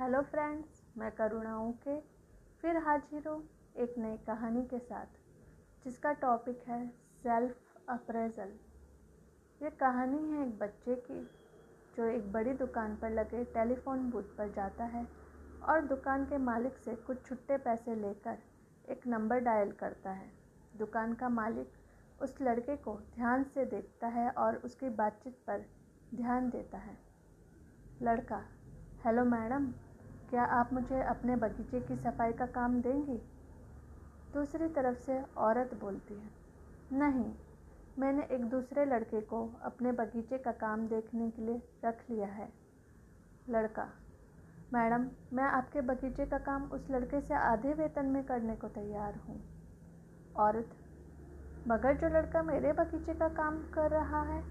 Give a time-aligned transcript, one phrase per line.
[0.00, 1.98] Hello friends, मैं करुणा okay
[2.62, 3.42] फिर हाजिर हूँ
[3.76, 5.06] एक नई कहानी के साथ,
[5.84, 6.78] जिसका टॉपिक है
[7.22, 8.52] सेल्फ अप्रेजल
[9.60, 11.20] ये कहानी है एक बच्चे की,
[11.96, 15.06] जो एक बड़ी दुकान पर लगे टेलीफोन बूथ पर जाता है
[15.62, 18.38] और दुकान के मालिक से कुछ छुट्टे पैसे लेकर
[18.88, 20.30] एक नंबर डायल करता है।
[20.74, 25.64] दुकान का मालिक उस लड़के को ध्यान से देखता है और उसकी बातचीत पर
[26.14, 26.96] ध्यान देता है।
[28.02, 28.42] लड़का,
[29.04, 29.72] हेलो मैडम
[30.30, 33.16] क्या आप मुझे अपने बगीचे की सफ़ाई का काम देंगी?
[34.34, 36.30] दूसरी तरफ़ से औरत बोलती है,
[36.90, 37.24] नहीं,
[37.96, 42.48] मैंने एक दूसरे लड़के को अपने बगीचे का काम देखने के लिए रख लिया है।
[43.46, 43.86] लड़का,
[44.72, 49.18] मैडम, मैं आपके बगीचे का काम उस लड़के से आधे वेतन में करने को तैयार
[49.28, 49.40] हूँ।
[50.36, 50.76] औरत,
[51.66, 54.42] मगर जो लड़का मेरे बगीचे का काम कर रहा है,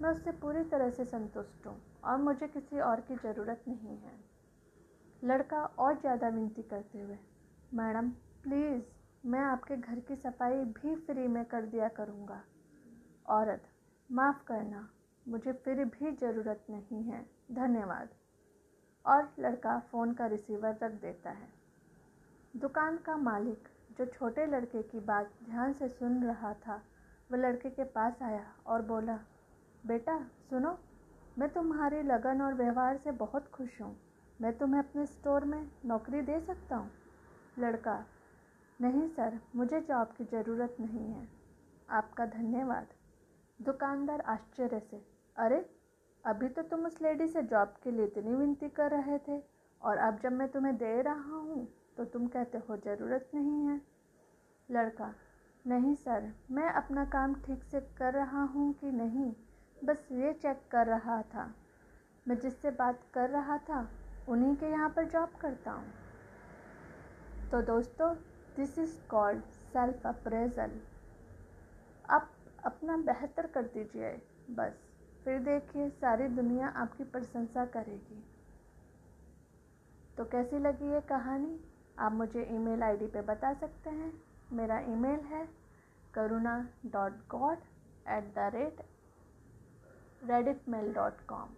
[0.00, 4.31] मैं उससे पूरी तरह से संतुष्ट हूँ और मुझे किसी और की ज़रूरत नहीं है।
[5.24, 7.18] लड़का और ज़्यादा विनती करते हुए,
[7.74, 8.08] मैडम,
[8.42, 8.82] प्लीज़,
[9.26, 12.42] मैं आपके घर की सफ़ाई भी फ्री में कर दिया करूँगा।
[13.28, 13.62] औरत,
[14.12, 14.88] माफ़ करना,
[15.28, 18.08] मुझे फिर भी ज़रूरत नहीं है। धन्यवाद।
[19.06, 21.48] और लड़का फ़ोन का रिसीवर रख देता है।
[22.56, 26.82] दुकान का मालिक, जो छोटे लड़के की बात ध्यान से सुन रहा था,
[27.32, 29.18] वह लड़के के पास आया और बोला,
[29.86, 30.78] बेटा, सुनो,
[31.38, 34.11] मैं तुम्हारी लगन और व्यवहार से बहुत खुश हूँ।
[34.42, 36.90] मैं तुम्हें अपने स्टोर में नौकरी दे सकता हूँ?
[37.58, 38.06] लड़का,
[38.80, 41.28] नहीं सर, मुझे जॉब की ज़रूरत नहीं है।
[41.90, 42.86] आपका धन्यवाद।
[43.62, 45.70] दुकानदार आश्चर्य से, अरे,
[46.24, 49.42] अभी तो तुम उस लेडी से जॉब के लिए इतनी विनती कर रहे थे,
[49.82, 53.80] और अब जब मैं तुम्हें दे रहा हूँ तो तुम कहते हो ज़रूरत नहीं है।
[54.70, 55.14] लड़का,
[55.66, 59.32] नहीं सर, मैं अपना काम ठीक से कर रहा हूँ कि नहीं,
[59.84, 61.54] बस ये चेक कर रहा था।
[62.28, 63.88] मैं जिससे बात कर रहा था
[64.28, 65.92] उन्हीं के यहाँ पर जॉब करता हूँ।
[67.50, 68.14] तो दोस्तों
[68.56, 69.42] this is called
[69.72, 70.70] self appraisal
[72.10, 72.30] आप
[72.64, 74.10] अपना बेहतर कर दीजिए,
[74.50, 74.72] बस।
[75.24, 78.22] फिर देखिए, सारी दुनिया आपकी प्रशंसा करेगी।
[80.16, 81.60] तो कैसी लगी ये कहानी?
[81.98, 84.12] आप मुझे ईमेल आईडी पे बता सकते हैं।
[84.52, 85.48] मेरा ईमेल है
[86.14, 87.58] Karuna dot god
[88.08, 88.80] at the rate
[90.30, 91.48] Reddit mail dot com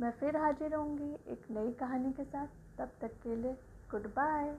[0.00, 2.46] मैं फिर हाजिर होंगी एक नई कहानी के साथ।
[2.78, 3.52] तब तक के लिए
[3.90, 4.56] गुड बाय